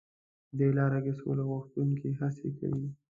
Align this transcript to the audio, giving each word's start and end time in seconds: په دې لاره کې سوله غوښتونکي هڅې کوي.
په 0.47 0.53
دې 0.59 0.67
لاره 0.77 0.99
کې 1.05 1.13
سوله 1.19 1.43
غوښتونکي 1.51 2.09
هڅې 2.19 2.49
کوي. 2.59 2.89